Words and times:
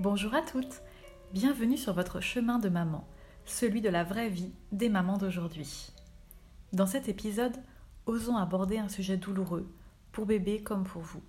Bonjour 0.00 0.32
à 0.32 0.40
toutes, 0.40 0.80
bienvenue 1.34 1.76
sur 1.76 1.92
votre 1.92 2.22
chemin 2.22 2.58
de 2.58 2.70
maman, 2.70 3.06
celui 3.44 3.82
de 3.82 3.90
la 3.90 4.02
vraie 4.02 4.30
vie 4.30 4.54
des 4.72 4.88
mamans 4.88 5.18
d'aujourd'hui. 5.18 5.92
Dans 6.72 6.86
cet 6.86 7.10
épisode, 7.10 7.58
osons 8.06 8.38
aborder 8.38 8.78
un 8.78 8.88
sujet 8.88 9.18
douloureux, 9.18 9.70
pour 10.10 10.24
bébé 10.24 10.62
comme 10.62 10.84
pour 10.84 11.02
vous, 11.02 11.20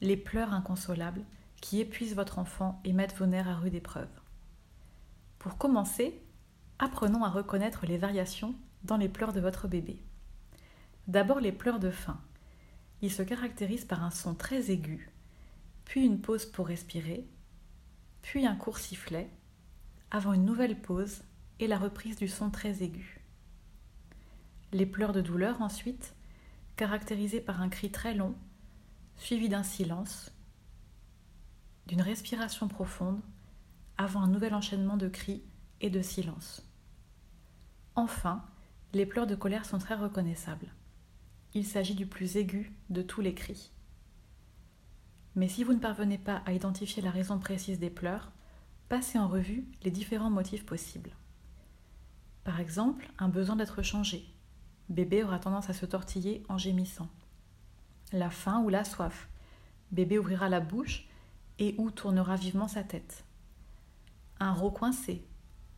les 0.00 0.16
pleurs 0.16 0.54
inconsolables 0.54 1.26
qui 1.60 1.78
épuisent 1.78 2.14
votre 2.14 2.38
enfant 2.38 2.80
et 2.86 2.94
mettent 2.94 3.18
vos 3.18 3.26
nerfs 3.26 3.50
à 3.50 3.56
rude 3.56 3.74
épreuve. 3.74 4.08
Pour 5.38 5.58
commencer, 5.58 6.18
apprenons 6.78 7.22
à 7.22 7.28
reconnaître 7.28 7.84
les 7.84 7.98
variations 7.98 8.54
dans 8.82 8.96
les 8.96 9.10
pleurs 9.10 9.34
de 9.34 9.40
votre 9.40 9.68
bébé. 9.68 10.02
D'abord 11.06 11.40
les 11.40 11.52
pleurs 11.52 11.80
de 11.80 11.90
faim. 11.90 12.18
Ils 13.02 13.12
se 13.12 13.22
caractérisent 13.22 13.84
par 13.84 14.02
un 14.02 14.10
son 14.10 14.34
très 14.34 14.70
aigu, 14.70 15.12
puis 15.84 16.02
une 16.06 16.22
pause 16.22 16.46
pour 16.46 16.68
respirer, 16.68 17.28
puis 18.26 18.44
un 18.44 18.56
court 18.56 18.78
sifflet, 18.78 19.30
avant 20.10 20.32
une 20.32 20.44
nouvelle 20.44 20.82
pause 20.82 21.22
et 21.60 21.68
la 21.68 21.78
reprise 21.78 22.16
du 22.16 22.26
son 22.26 22.50
très 22.50 22.82
aigu. 22.82 23.20
Les 24.72 24.84
pleurs 24.84 25.12
de 25.12 25.20
douleur 25.20 25.62
ensuite, 25.62 26.12
caractérisés 26.74 27.40
par 27.40 27.62
un 27.62 27.68
cri 27.68 27.92
très 27.92 28.14
long, 28.14 28.34
suivi 29.14 29.48
d'un 29.48 29.62
silence, 29.62 30.32
d'une 31.86 32.02
respiration 32.02 32.66
profonde, 32.66 33.20
avant 33.96 34.22
un 34.22 34.28
nouvel 34.28 34.54
enchaînement 34.54 34.96
de 34.96 35.08
cris 35.08 35.44
et 35.80 35.88
de 35.88 36.02
silence. 36.02 36.68
Enfin, 37.94 38.44
les 38.92 39.06
pleurs 39.06 39.28
de 39.28 39.36
colère 39.36 39.64
sont 39.64 39.78
très 39.78 39.94
reconnaissables. 39.94 40.74
Il 41.54 41.64
s'agit 41.64 41.94
du 41.94 42.06
plus 42.06 42.36
aigu 42.36 42.72
de 42.90 43.02
tous 43.02 43.20
les 43.20 43.34
cris. 43.34 43.70
Mais 45.36 45.48
si 45.48 45.64
vous 45.64 45.74
ne 45.74 45.78
parvenez 45.78 46.16
pas 46.16 46.42
à 46.46 46.52
identifier 46.52 47.02
la 47.02 47.10
raison 47.10 47.38
précise 47.38 47.78
des 47.78 47.90
pleurs, 47.90 48.32
passez 48.88 49.18
en 49.18 49.28
revue 49.28 49.66
les 49.82 49.90
différents 49.90 50.30
motifs 50.30 50.64
possibles. 50.64 51.10
Par 52.42 52.58
exemple, 52.58 53.12
un 53.18 53.28
besoin 53.28 53.54
d'être 53.54 53.82
changé. 53.82 54.24
Bébé 54.88 55.22
aura 55.22 55.38
tendance 55.38 55.68
à 55.68 55.74
se 55.74 55.84
tortiller 55.84 56.42
en 56.48 56.56
gémissant. 56.56 57.08
La 58.12 58.30
faim 58.30 58.62
ou 58.64 58.70
la 58.70 58.84
soif. 58.84 59.28
Bébé 59.92 60.18
ouvrira 60.18 60.48
la 60.48 60.60
bouche 60.60 61.06
et 61.58 61.74
ou 61.76 61.90
tournera 61.90 62.36
vivement 62.36 62.68
sa 62.68 62.82
tête. 62.82 63.24
Un 64.40 64.52
rot 64.52 64.70
coincé. 64.70 65.26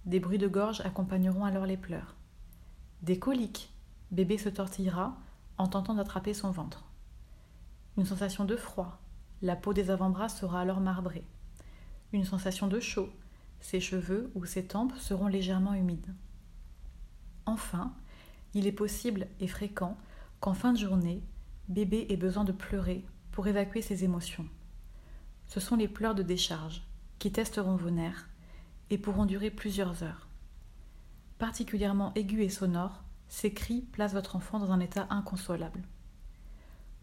Des 0.05 0.21
bruits 0.21 0.39
de 0.39 0.47
gorge 0.47 0.83
accompagneront 0.83 1.45
alors 1.45 1.67
les 1.67 1.77
pleurs. 1.77 2.15
Des 3.03 3.19
coliques. 3.19 3.73
Bébé 4.13 4.39
se 4.39 4.51
tortillera 4.51 5.17
en 5.57 5.67
tentant 5.67 5.95
d'attraper 5.95 6.33
son 6.33 6.53
ventre. 6.53 6.85
Une 7.97 8.07
sensation 8.07 8.45
de 8.45 8.57
froid. 8.57 9.01
La 9.41 9.55
peau 9.55 9.73
des 9.73 9.91
avant-bras 9.91 10.29
sera 10.29 10.61
alors 10.61 10.81
marbrée. 10.81 11.25
Une 12.13 12.25
sensation 12.25 12.67
de 12.67 12.81
chaud. 12.81 13.09
Ses 13.61 13.81
cheveux 13.81 14.31
ou 14.35 14.45
ses 14.45 14.67
tempes 14.67 14.97
seront 14.97 15.29
légèrement 15.29 15.75
humides. 15.75 16.15
Enfin, 17.47 17.95
il 18.55 18.67
est 18.67 18.73
possible 18.73 19.27
et 19.41 19.47
fréquent 19.47 19.97
qu'en 20.41 20.55
fin 20.55 20.73
de 20.73 20.79
journée, 20.79 21.23
bébé 21.69 22.07
ait 22.09 22.17
besoin 22.17 22.45
de 22.45 22.53
pleurer 22.53 23.05
pour 23.33 23.47
évacuer 23.47 23.83
ses 23.83 24.05
émotions. 24.05 24.47
Ce 25.47 25.61
sont 25.61 25.77
les 25.77 25.89
pleurs 25.89 26.15
de 26.15 26.23
décharge 26.23 26.83
qui 27.19 27.33
testeront 27.33 27.77
vos 27.77 27.91
nerfs 27.91 28.29
et 28.91 28.99
pourront 28.99 29.27
durer 29.27 29.51
plusieurs 29.51 30.03
heures. 30.03 30.29
Particulièrement 31.39 32.13
aigus 32.15 32.45
et 32.45 32.49
sonores, 32.49 33.03
ces 33.29 33.53
cris 33.53 33.83
placent 33.93 34.15
votre 34.15 34.37
enfant 34.37 34.59
dans 34.59 34.73
un 34.73 34.81
état 34.81 35.07
inconsolable. 35.11 35.83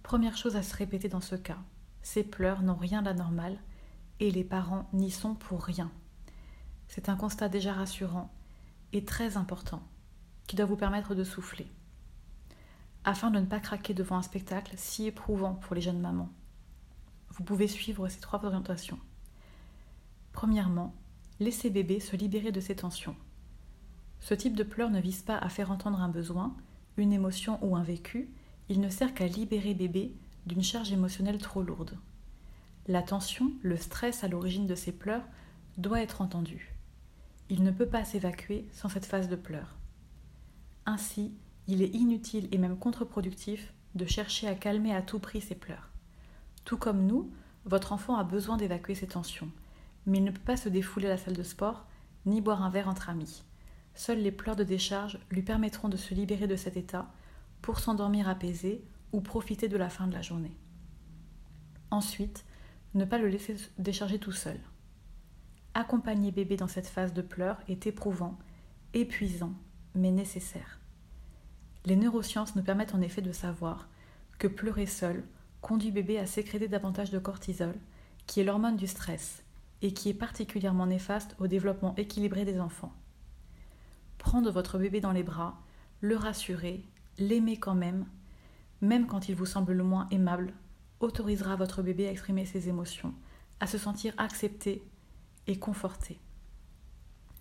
Première 0.04 0.38
chose 0.38 0.56
à 0.56 0.64
se 0.64 0.76
répéter 0.76 1.10
dans 1.10 1.22
ce 1.22 1.36
cas, 1.36 1.60
ces 2.06 2.24
pleurs 2.24 2.62
n'ont 2.62 2.76
rien 2.76 3.02
d'anormal 3.02 3.58
et 4.20 4.30
les 4.30 4.44
parents 4.44 4.88
n'y 4.94 5.10
sont 5.10 5.34
pour 5.34 5.64
rien. 5.64 5.92
C'est 6.88 7.10
un 7.10 7.16
constat 7.16 7.50
déjà 7.50 7.74
rassurant 7.74 8.32
et 8.94 9.04
très 9.04 9.38
important 9.38 9.82
qui 10.46 10.56
doit 10.56 10.68
vous 10.68 10.76
permettre 10.76 11.16
de 11.16 11.24
souffler, 11.24 11.66
afin 13.06 13.32
de 13.32 13.40
ne 13.40 13.48
pas 13.48 13.60
craquer 13.60 13.96
devant 13.96 14.18
un 14.18 14.22
spectacle 14.22 14.76
si 14.78 15.08
éprouvant 15.08 15.56
pour 15.56 15.74
les 15.74 15.82
jeunes 15.82 16.00
mamans. 16.00 16.30
Vous 17.32 17.44
pouvez 17.44 17.68
suivre 17.68 18.08
ces 18.08 18.20
trois 18.20 18.46
orientations. 18.46 19.00
Premièrement, 20.32 20.94
laissez 21.40 21.72
bébé 21.72 22.00
se 22.00 22.16
libérer 22.16 22.52
de 22.52 22.62
ses 22.62 22.76
tensions. 22.76 23.16
Ce 24.20 24.36
type 24.36 24.56
de 24.56 24.64
pleurs 24.64 24.92
ne 24.92 25.02
vise 25.02 25.24
pas 25.24 25.40
à 25.40 25.50
faire 25.50 25.72
entendre 25.72 26.00
un 26.00 26.10
besoin, 26.10 26.56
une 26.98 27.14
émotion 27.14 27.58
ou 27.64 27.76
un 27.76 27.84
vécu, 27.84 28.30
il 28.70 28.80
ne 28.80 28.90
sert 28.90 29.16
qu'à 29.16 29.26
libérer 29.26 29.74
bébé 29.74 30.16
d'une 30.46 30.64
charge 30.64 30.92
émotionnelle 30.92 31.40
trop 31.40 31.62
lourde. 31.62 31.98
La 32.88 33.02
tension, 33.02 33.52
le 33.64 33.78
stress 33.78 34.24
à 34.24 34.28
l'origine 34.28 34.68
de 34.68 34.76
ces 34.76 34.92
pleurs 34.92 35.26
doit 35.78 36.02
être 36.02 36.22
entendu. 36.22 36.74
Il 37.50 37.64
ne 37.64 37.72
peut 37.72 37.88
pas 37.88 38.06
s'évacuer 38.06 38.68
sans 38.72 38.90
cette 38.90 39.06
phase 39.06 39.30
de 39.30 39.36
pleurs. 39.36 39.76
Ainsi, 40.86 41.34
il 41.68 41.82
est 41.82 41.96
inutile 41.96 42.48
et 42.52 42.58
même 42.58 42.78
contre-productif 42.78 43.74
de 43.96 44.06
chercher 44.06 44.48
à 44.48 44.56
calmer 44.56 44.94
à 44.94 45.02
tout 45.02 45.20
prix 45.20 45.42
ses 45.42 45.56
pleurs. 45.56 45.90
Tout 46.64 46.78
comme 46.78 47.06
nous, 47.06 47.32
votre 47.66 47.92
enfant 47.92 48.18
a 48.18 48.24
besoin 48.24 48.58
d'évacuer 48.58 48.94
ses 48.94 49.08
tensions, 49.08 49.50
mais 50.06 50.20
il 50.20 50.24
ne 50.24 50.32
peut 50.32 50.40
pas 50.40 50.58
se 50.58 50.70
défouler 50.70 51.08
à 51.08 51.12
la 51.12 51.18
salle 51.18 51.36
de 51.36 51.44
sport 51.44 51.86
ni 52.26 52.42
boire 52.42 52.64
un 52.64 52.70
verre 52.70 52.90
entre 52.90 53.10
amis. 53.10 53.44
Seules 53.96 54.22
les 54.22 54.32
pleurs 54.32 54.56
de 54.56 54.64
décharge 54.64 55.20
lui 55.32 55.42
permettront 55.42 55.90
de 55.90 55.98
se 55.98 56.14
libérer 56.14 56.48
de 56.48 56.56
cet 56.56 56.78
état 56.78 57.12
pour 57.62 57.80
s'endormir 57.80 58.28
apaisé 58.28 58.84
ou 59.16 59.22
profiter 59.22 59.70
de 59.70 59.78
la 59.78 59.90
fin 59.90 60.08
de 60.08 60.14
la 60.14 60.22
journée. 60.22 60.58
Ensuite, 61.90 62.44
ne 62.96 63.06
pas 63.06 63.18
le 63.18 63.30
laisser 63.30 63.56
décharger 63.78 64.20
tout 64.20 64.34
seul. 64.34 64.60
Accompagner 65.74 66.32
bébé 66.32 66.58
dans 66.58 66.68
cette 66.68 66.88
phase 66.88 67.14
de 67.14 67.22
pleurs 67.22 67.62
est 67.70 67.88
éprouvant, 67.88 68.38
épuisant, 68.94 69.54
mais 69.94 70.12
nécessaire. 70.12 70.82
Les 71.86 71.96
neurosciences 71.96 72.58
nous 72.58 72.62
permettent 72.62 72.94
en 72.94 73.02
effet 73.02 73.22
de 73.22 73.32
savoir 73.32 73.88
que 74.38 74.48
pleurer 74.48 74.86
seul 74.86 75.24
conduit 75.62 75.92
bébé 75.92 76.20
à 76.20 76.26
sécréter 76.26 76.68
davantage 76.68 77.10
de 77.10 77.20
cortisol, 77.20 77.76
qui 78.28 78.42
est 78.42 78.44
l'hormone 78.44 78.76
du 78.76 78.88
stress, 78.88 79.44
et 79.82 79.94
qui 79.94 80.10
est 80.10 80.14
particulièrement 80.14 80.88
néfaste 80.88 81.38
au 81.40 81.48
développement 81.48 81.96
équilibré 81.96 82.44
des 82.44 82.60
enfants. 82.60 82.94
Prendre 84.18 84.52
votre 84.52 84.78
bébé 84.78 85.00
dans 85.00 85.14
les 85.14 85.24
bras, 85.24 85.62
le 86.02 86.18
rassurer, 86.18 86.84
l'aimer 87.18 87.58
quand 87.58 87.76
même, 87.76 88.06
même 88.86 89.08
quand 89.08 89.28
il 89.28 89.36
vous 89.36 89.46
semble 89.46 89.74
le 89.74 89.84
moins 89.84 90.08
aimable, 90.12 90.54
autorisera 91.00 91.56
votre 91.56 91.82
bébé 91.82 92.08
à 92.08 92.12
exprimer 92.12 92.46
ses 92.46 92.70
émotions, 92.70 93.14
à 93.60 93.68
se 93.68 93.78
sentir 93.78 94.14
accepté 94.18 94.84
et 95.48 95.60
conforté. 95.60 96.20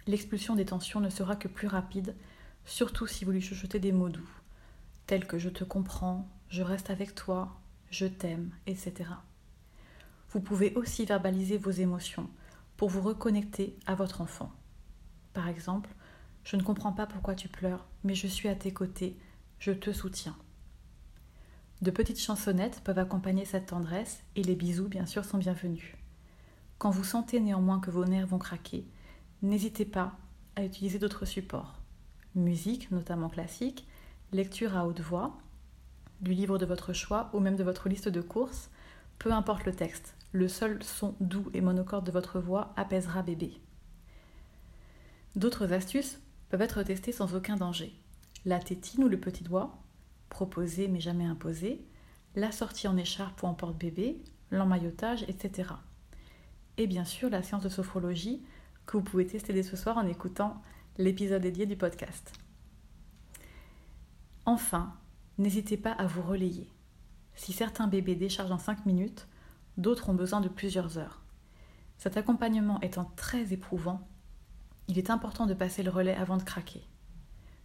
L'expulsion 0.07 0.55
des 0.55 0.65
tensions 0.65 1.01
ne 1.01 1.09
sera 1.09 1.37
que 1.37 1.49
plus 1.49 1.69
rapide, 1.69 2.15
surtout 2.65 3.07
si 3.07 3.25
vous 3.25 3.31
lui 3.31 3.41
chuchotez 3.41 3.79
des 3.79 3.93
mots 3.93 4.09
doux, 4.09 4.29
tels 5.07 5.27
que 5.27 5.39
je 5.39 5.49
te 5.49 5.65
comprends, 5.65 6.29
je 6.49 6.63
reste 6.63 6.91
avec 6.91 7.15
toi, 7.15 7.61
je 7.91 8.07
t'aime, 8.07 8.51
etc. 8.67 9.11
Vous 10.31 10.41
pouvez 10.41 10.75
aussi 10.75 11.05
verbaliser 11.05 11.59
vos 11.59 11.71
émotions 11.71 12.29
pour 12.77 12.89
vous 12.89 13.01
reconnecter 13.01 13.77
à 13.87 13.95
votre 13.95 14.21
enfant. 14.21 14.53
Par 15.33 15.49
exemple, 15.49 15.91
je 16.43 16.57
ne 16.57 16.63
comprends 16.63 16.93
pas 16.93 17.07
pourquoi 17.07 17.35
tu 17.35 17.49
pleures, 17.49 17.87
mais 18.03 18.15
je 18.15 18.27
suis 18.27 18.49
à 18.49 18.55
tes 18.55 18.73
côtés, 18.73 19.17
je 19.59 19.73
te 19.73 19.93
soutiens. 19.93 20.37
De 21.85 21.91
petites 21.91 22.19
chansonnettes 22.19 22.81
peuvent 22.83 22.99
accompagner 22.99 23.45
cette 23.45 23.67
tendresse 23.67 24.23
et 24.37 24.43
les 24.43 24.55
bisous, 24.55 24.89
bien 24.89 25.05
sûr, 25.05 25.23
sont 25.23 25.37
bienvenus. 25.37 25.85
Quand 26.79 26.89
vous 26.89 27.05
sentez 27.05 27.41
néanmoins 27.41 27.79
que 27.79 27.91
vos 27.91 28.07
nerfs 28.07 28.27
vont 28.27 28.39
craquer, 28.39 28.87
n'hésitez 29.43 29.85
pas 29.85 30.17
à 30.57 30.65
utiliser 30.65 30.99
d'autres 30.99 31.27
supports. 31.27 31.79
Musique, 32.37 32.91
notamment 32.91 33.29
classique, 33.29 33.87
lecture 34.33 34.79
à 34.79 34.87
haute 34.87 35.01
voix, 35.01 35.37
du 36.23 36.33
livre 36.33 36.57
de 36.57 36.65
votre 36.65 36.95
choix 36.95 37.29
ou 37.35 37.39
même 37.39 37.57
de 37.57 37.65
votre 37.65 37.91
liste 37.91 38.09
de 38.09 38.23
courses, 38.23 38.71
peu 39.19 39.31
importe 39.31 39.67
le 39.67 39.75
texte, 39.75 40.17
le 40.33 40.49
seul 40.49 40.83
son 40.83 41.15
doux 41.21 41.51
et 41.53 41.61
monocorde 41.61 42.07
de 42.07 42.13
votre 42.13 42.41
voix 42.41 42.73
apaisera 42.79 43.23
bébé. 43.23 43.61
D'autres 45.37 45.75
astuces 45.75 46.19
peuvent 46.49 46.63
être 46.63 46.83
testées 46.83 47.13
sans 47.13 47.35
aucun 47.35 47.57
danger. 47.57 47.93
La 48.47 48.59
tétine 48.59 49.05
ou 49.05 49.09
le 49.09 49.21
petit 49.21 49.45
doigt, 49.45 49.84
proposé 50.35 50.89
mais 50.89 50.99
jamais 50.99 51.25
imposé, 51.25 51.87
la 52.35 52.51
sortie 52.51 52.89
en 52.89 52.97
écharpe 52.97 53.45
ou 53.45 53.47
en 53.47 53.55
porte-bébé, 53.55 54.21
l'emmaillotage, 54.51 55.23
etc. 55.29 55.71
Et 56.77 56.89
bien 56.89 57.05
sûr 57.05 57.31
la 57.31 57.45
séance 57.45 57.63
de 57.63 57.69
sophrologie 57.69 58.43
que 58.85 58.97
vous 58.97 59.05
pouvez 59.05 59.27
tester 59.27 59.53
dès 59.53 59.63
ce 59.63 59.77
soir 59.77 59.97
en 59.97 60.07
écoutant 60.07 60.61
l'épisode 60.99 61.41
dédié 61.41 61.67
du 61.67 61.77
podcast. 61.77 62.33
Enfin, 64.45 64.95
n'hésitez 65.39 65.77
pas 65.77 65.93
à 65.93 66.07
vous 66.07 66.23
relayer. 66.23 66.69
Si 67.37 67.53
certains 67.53 67.87
bébés 67.87 68.17
déchargent 68.17 68.51
en 68.51 68.59
5 68.59 68.87
minutes, 68.87 69.29
d'autres 69.77 70.11
ont 70.11 70.15
besoin 70.15 70.41
de 70.41 70.49
plusieurs 70.49 70.99
heures. 70.99 71.23
Cet 71.97 72.17
accompagnement 72.17 72.81
étant 72.81 73.05
très 73.17 73.53
éprouvant, 73.53 74.07
il 74.89 74.99
est 74.99 75.11
important 75.11 75.47
de 75.47 75.55
passer 75.55 75.85
le 75.85 75.91
relais 75.91 76.17
avant 76.17 76.37
de 76.37 76.43
craquer. 76.43 76.83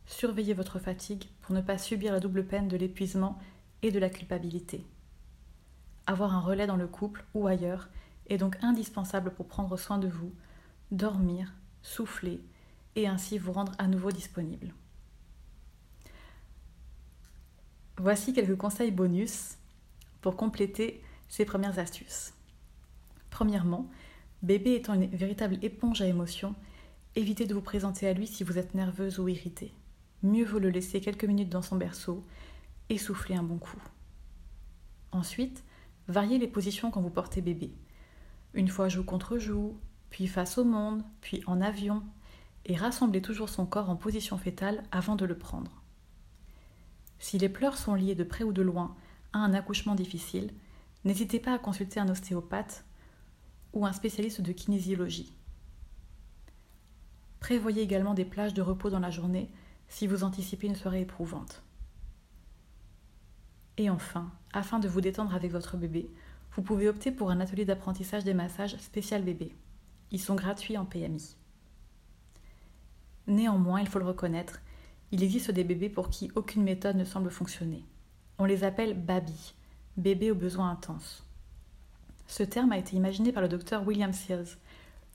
Surveillez 0.10 0.56
votre 0.56 0.80
fatigue 0.80 1.26
pour 1.40 1.54
ne 1.54 1.62
pas 1.62 1.78
subir 1.78 2.12
la 2.12 2.20
double 2.20 2.44
peine 2.44 2.68
de 2.68 2.76
l'épuisement 2.76 3.38
et 3.84 3.92
de 3.92 4.00
la 4.00 4.10
culpabilité. 4.10 4.84
Avoir 6.08 6.34
un 6.34 6.40
relais 6.40 6.66
dans 6.66 6.78
le 6.78 6.88
couple 6.88 7.24
ou 7.36 7.46
ailleurs 7.46 7.90
est 8.28 8.40
donc 8.40 8.58
indispensable 8.64 9.32
pour 9.32 9.48
prendre 9.48 9.78
soin 9.78 10.00
de 10.00 10.08
vous, 10.08 10.34
dormir, 10.90 11.54
souffler 11.84 12.42
et 12.96 13.08
ainsi 13.08 13.38
vous 13.38 13.52
rendre 13.52 13.74
à 13.78 13.88
nouveau 13.88 14.12
disponible. 14.12 14.74
Voici 17.98 18.34
quelques 18.34 18.58
conseils 18.58 18.92
bonus 18.92 19.60
pour 20.22 20.36
compléter 20.36 21.04
ces 21.28 21.46
premières 21.46 21.78
astuces. 21.78 22.34
Premièrement, 23.30 23.88
bébé 24.42 24.74
étant 24.74 24.96
une 24.96 25.06
véritable 25.06 25.60
éponge 25.62 26.02
à 26.02 26.08
émotions, 26.08 26.56
évitez 27.16 27.46
de 27.46 27.54
vous 27.54 27.62
présenter 27.62 28.08
à 28.08 28.14
lui 28.14 28.26
si 28.26 28.44
vous 28.44 28.58
êtes 28.58 28.74
nerveuse 28.74 29.20
ou 29.20 29.28
irritée. 29.28 29.72
Mieux 30.24 30.46
vaut 30.46 30.60
le 30.60 30.70
laisser 30.70 31.02
quelques 31.02 31.26
minutes 31.26 31.50
dans 31.50 31.62
son 31.62 31.78
berceau 31.78 32.26
et 32.90 32.98
souffler 32.98 33.36
un 33.36 33.44
bon 33.44 33.58
coup. 33.58 33.82
Ensuite, 35.12 35.64
variez 36.08 36.38
les 36.38 36.48
positions 36.48 36.92
quand 36.92 37.02
vous 37.02 37.10
portez 37.10 37.42
bébé. 37.42 37.72
Une 38.54 38.68
fois 38.68 38.90
joue 38.90 39.04
contre 39.04 39.38
joue, 39.38 39.78
puis 40.10 40.28
face 40.28 40.58
au 40.58 40.66
monde, 40.66 41.04
puis 41.22 41.42
en 41.46 41.62
avion, 41.62 42.04
et 42.66 42.76
rassemblez 42.76 43.22
toujours 43.22 43.50
son 43.50 43.66
corps 43.66 43.90
en 43.90 43.96
position 43.96 44.38
fétale 44.38 44.84
avant 44.92 45.16
de 45.16 45.26
le 45.26 45.38
prendre. 45.38 45.82
Si 47.20 47.38
les 47.38 47.50
pleurs 47.50 47.78
sont 47.78 47.96
liées 47.96 48.16
de 48.16 48.24
près 48.24 48.44
ou 48.44 48.54
de 48.54 48.62
loin 48.62 48.96
à 49.34 49.40
un 49.40 49.54
accouchement 49.54 49.96
difficile, 49.96 50.52
n'hésitez 51.06 51.40
pas 51.40 51.54
à 51.54 51.60
consulter 51.60 52.00
un 52.00 52.10
ostéopathe 52.10 52.86
ou 53.74 53.86
un 53.86 53.94
spécialiste 53.94 54.42
de 54.42 54.52
kinésiologie. 54.52 55.34
Prévoyez 57.40 57.82
également 57.82 58.14
des 58.14 58.26
plages 58.26 58.54
de 58.54 58.62
repos 58.62 58.90
dans 58.90 59.00
la 59.00 59.12
journée 59.12 59.50
si 59.90 60.08
vous 60.08 60.24
anticipez 60.24 60.68
une 60.68 60.76
soirée 60.76 61.02
éprouvante. 61.02 61.64
Et 63.78 63.90
enfin, 63.90 64.32
afin 64.54 64.80
de 64.80 64.88
vous 64.88 65.02
détendre 65.02 65.34
avec 65.34 65.52
votre 65.52 65.78
bébé, 65.78 66.12
vous 66.54 66.62
pouvez 66.62 66.88
opter 66.88 67.12
pour 67.12 67.32
un 67.32 67.40
atelier 67.40 67.66
d'apprentissage 67.66 68.24
des 68.24 68.34
massages 68.34 68.78
spécial 68.78 69.24
bébé. 69.24 69.56
Ils 70.12 70.22
sont 70.22 70.36
gratuits 70.36 70.78
en 70.78 70.86
PMI. 70.86 71.36
Néanmoins, 73.28 73.82
il 73.82 73.88
faut 73.88 74.00
le 74.00 74.06
reconnaître, 74.06 74.60
il 75.12 75.24
existe 75.24 75.52
des 75.52 75.64
bébés 75.64 75.90
pour 75.90 76.10
qui 76.10 76.32
aucune 76.36 76.64
méthode 76.64 76.96
ne 76.96 77.04
semble 77.04 77.32
fonctionner. 77.32 77.86
On 78.38 78.46
les 78.46 78.64
appelle 78.64 79.00
baby, 79.00 79.54
bébés 79.98 80.32
aux 80.32 80.36
besoins 80.36 80.72
intenses. 80.72 81.26
Ce 82.28 82.44
terme 82.44 82.72
a 82.72 82.78
été 82.78 82.96
imaginé 82.96 83.32
par 83.32 83.42
le 83.42 83.50
docteur 83.50 83.88
William 83.88 84.14
Sears, 84.14 84.58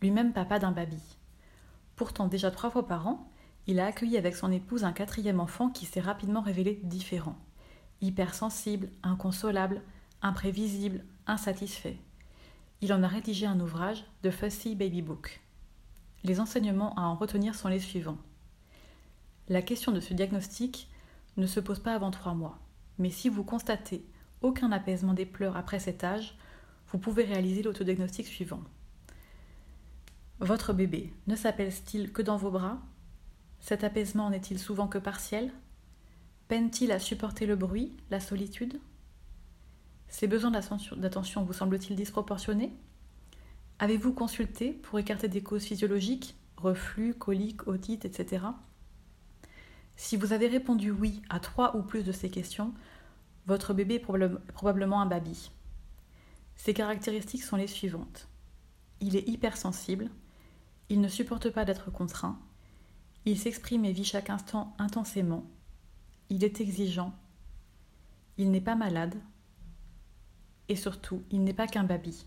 lui-même 0.01 0.33
papa 0.33 0.59
d'un 0.59 0.73
baby. 0.73 1.01
Pourtant, 1.97 2.29
déjà 2.29 2.51
trois 2.51 2.71
fois 2.71 2.87
par 2.87 3.07
an, 3.07 3.31
il 3.67 3.81
a 3.81 3.87
accueilli 3.87 4.17
avec 4.17 4.37
son 4.37 4.53
épouse 4.53 4.85
un 4.85 4.93
quatrième 4.93 5.41
enfant 5.41 5.71
qui 5.71 5.87
s'est 5.87 6.01
rapidement 6.01 6.43
révélé 6.43 6.81
différent. 6.83 7.37
Hypersensible, 8.01 8.91
inconsolable, 9.03 9.83
imprévisible, 10.21 11.05
insatisfait. 11.27 11.99
Il 12.81 12.93
en 12.93 13.03
a 13.03 13.09
rédigé 13.09 13.47
un 13.47 13.61
ouvrage, 13.61 14.05
The 14.23 14.31
Fussy 14.31 14.75
Baby 14.75 15.01
Book. 15.01 15.41
Les 16.25 16.41
enseignements 16.41 16.95
à 16.97 17.03
en 17.03 17.15
retenir 17.15 17.55
sont 17.55 17.69
les 17.69 17.81
suivants. 17.81 18.19
La 19.49 19.63
question 19.63 19.93
de 19.93 20.01
ce 20.01 20.15
diagnostic 20.15 20.89
ne 21.37 21.47
se 21.47 21.61
pose 21.61 21.81
pas 21.81 21.95
avant 21.95 22.11
trois 22.11 22.35
mois, 22.35 22.59
mais 22.99 23.11
si 23.11 23.29
vous 23.29 23.45
constatez 23.45 24.05
aucun 24.43 24.73
apaisement 24.73 25.15
des 25.15 25.27
pleurs 25.27 25.57
après 25.57 25.79
cet 25.79 26.05
âge, 26.05 26.37
vous 26.89 26.99
pouvez 26.99 27.25
réaliser 27.25 27.63
l'autodiagnostic 27.63 28.27
suivant. 28.27 28.63
Votre 30.41 30.73
bébé 30.73 31.13
ne 31.27 31.37
s'apaise-t-il 31.37 32.13
que 32.13 32.23
dans 32.23 32.37
vos 32.37 32.51
bras? 32.51 32.79
Cet 33.65 33.83
apaisement 33.83 34.29
n'est-il 34.29 34.59
souvent 34.59 34.89
que 34.89 34.99
partiel? 34.99 35.51
Peine-t-il 36.49 36.93
à 36.93 36.99
supporter 36.99 37.47
le 37.47 37.57
bruit, 37.57 37.97
la 38.11 38.21
solitude? 38.21 38.79
Ses 40.07 40.27
besoins 40.27 40.51
d'attention 40.51 41.45
vous 41.45 41.55
semblent-ils 41.55 41.97
disproportionnés? 41.97 42.77
Avez-vous 43.79 44.13
consulté 44.13 44.75
pour 44.75 44.99
écarter 44.99 45.29
des 45.29 45.43
causes 45.43 45.65
physiologiques, 45.65 46.37
reflux, 46.59 47.15
coliques, 47.15 47.67
otite, 47.67 48.05
etc. 48.05 48.45
Si 49.97 50.19
vous 50.19 50.35
avez 50.35 50.49
répondu 50.49 50.91
oui 50.91 51.23
à 51.31 51.41
trois 51.41 51.75
ou 51.75 51.83
plus 51.83 52.05
de 52.05 52.13
ces 52.13 52.29
questions, 52.29 52.75
votre 53.47 53.73
bébé 53.73 53.95
est 53.95 54.43
probablement 54.53 55.01
un 55.01 55.07
baby. 55.07 55.51
Ses 56.55 56.75
caractéristiques 56.75 57.45
sont 57.45 57.57
les 57.57 57.67
suivantes. 57.67 58.29
Il 59.01 59.17
est 59.17 59.27
hypersensible, 59.27 60.11
il 60.91 61.01
ne 61.01 61.09
supporte 61.09 61.49
pas 61.49 61.65
d'être 61.65 61.91
contraint, 61.91 62.39
il 63.25 63.39
s'exprime 63.39 63.85
et 63.85 63.93
vit 63.93 64.05
chaque 64.05 64.31
instant 64.31 64.75
intensément, 64.79 65.45
il 66.31 66.45
est 66.45 66.61
exigeant, 66.61 67.15
il 68.37 68.51
n'est 68.51 68.61
pas 68.61 68.75
malade, 68.75 69.15
et 70.69 70.77
surtout, 70.77 71.23
il 71.31 71.45
n'est 71.45 71.55
pas 71.55 71.67
qu'un 71.67 71.85
baby. 71.85 72.27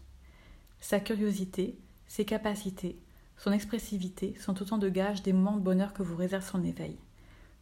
Sa 0.79 0.99
curiosité, 0.99 1.79
ses 2.07 2.25
capacités, 2.25 2.99
son 3.38 3.51
expressivité 3.51 4.35
sont 4.39 4.61
autant 4.61 4.77
de 4.77 4.89
gages 4.89 5.21
des 5.21 5.33
moments 5.33 5.57
de 5.57 5.63
bonheur 5.63 5.94
que 5.94 6.03
vous 6.03 6.15
réserve 6.15 6.45
son 6.45 6.63
éveil. 6.63 6.97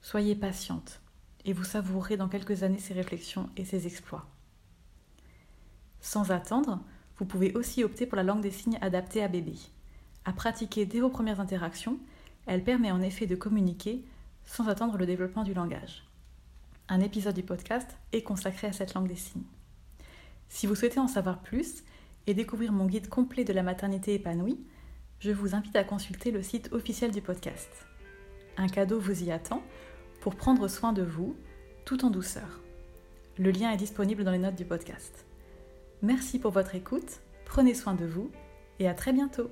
Soyez 0.01 0.35
patiente, 0.35 1.01
et 1.43 1.53
vous 1.53 1.63
savourez 1.63 2.17
dans 2.17 2.29
quelques 2.29 2.63
années 2.63 2.79
ses 2.79 2.93
réflexions 2.93 3.49
et 3.57 3.65
ses 3.65 3.87
exploits. 3.87 4.27
Sans 5.99 6.31
attendre, 6.31 6.79
vous 7.17 7.25
pouvez 7.25 7.53
aussi 7.53 7.83
opter 7.83 8.05
pour 8.05 8.17
la 8.17 8.23
langue 8.23 8.41
des 8.41 8.51
signes 8.51 8.77
adaptée 8.81 9.23
à 9.23 9.27
bébé. 9.27 9.55
À 10.25 10.33
pratiquer 10.33 10.85
dès 10.85 10.99
vos 10.99 11.09
premières 11.09 11.39
interactions, 11.39 11.99
elle 12.45 12.63
permet 12.63 12.91
en 12.91 13.01
effet 13.01 13.27
de 13.27 13.35
communiquer 13.35 14.03
sans 14.45 14.67
attendre 14.67 14.97
le 14.97 15.05
développement 15.05 15.43
du 15.43 15.53
langage. 15.53 16.03
Un 16.87 16.99
épisode 16.99 17.35
du 17.35 17.43
podcast 17.43 17.97
est 18.11 18.21
consacré 18.21 18.67
à 18.67 18.73
cette 18.73 18.93
langue 18.93 19.07
des 19.07 19.15
signes. 19.15 19.43
Si 20.49 20.67
vous 20.67 20.75
souhaitez 20.75 20.99
en 20.99 21.07
savoir 21.07 21.41
plus 21.41 21.83
et 22.27 22.33
découvrir 22.33 22.71
mon 22.71 22.85
guide 22.85 23.09
complet 23.09 23.43
de 23.43 23.53
la 23.53 23.63
maternité 23.63 24.13
épanouie, 24.13 24.59
je 25.19 25.31
vous 25.31 25.55
invite 25.55 25.75
à 25.75 25.83
consulter 25.83 26.31
le 26.31 26.43
site 26.43 26.71
officiel 26.71 27.11
du 27.11 27.21
podcast. 27.21 27.69
Un 28.57 28.67
cadeau 28.67 28.99
vous 28.99 29.23
y 29.23 29.31
attend 29.31 29.63
pour 30.21 30.35
prendre 30.35 30.67
soin 30.67 30.93
de 30.93 31.01
vous 31.01 31.35
tout 31.85 32.05
en 32.05 32.09
douceur. 32.09 32.61
Le 33.37 33.51
lien 33.51 33.71
est 33.71 33.77
disponible 33.77 34.23
dans 34.23 34.31
les 34.31 34.37
notes 34.37 34.55
du 34.55 34.65
podcast. 34.65 35.25
Merci 36.01 36.39
pour 36.39 36.51
votre 36.51 36.75
écoute, 36.75 37.21
prenez 37.45 37.73
soin 37.73 37.95
de 37.95 38.05
vous 38.05 38.31
et 38.79 38.87
à 38.87 38.93
très 38.93 39.13
bientôt 39.13 39.49